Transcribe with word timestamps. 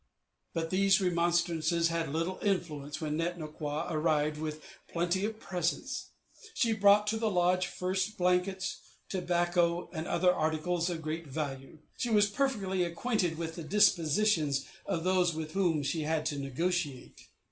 But 0.55 0.71
these 0.71 0.99
remonstrances 0.99 1.89
had 1.89 2.11
little 2.11 2.39
influence 2.41 2.99
when 2.99 3.17
Net 3.17 3.37
no 3.37 3.47
kwa 3.47 3.85
arrived 3.87 4.39
with 4.39 4.63
plenty 4.91 5.25
of 5.25 5.39
presents. 5.39 6.07
She 6.55 6.73
brought 6.73 7.05
to 7.05 7.17
the 7.17 7.29
lodge 7.29 7.67
first 7.67 8.17
blankets, 8.17 8.79
tobacco, 9.09 9.91
and 9.93 10.07
other 10.07 10.33
articles 10.33 10.89
of 10.89 11.03
great 11.03 11.27
value. 11.27 11.77
She 11.99 12.09
was 12.09 12.25
perfectly 12.25 12.81
acquainted 12.83 13.37
with 13.37 13.53
the 13.53 13.63
dispositions 13.63 14.65
of 14.87 15.03
those 15.03 15.35
with 15.35 15.51
whom 15.51 15.83
she 15.83 16.01
had 16.01 16.25
to 16.25 16.39
negotiate. 16.39 17.27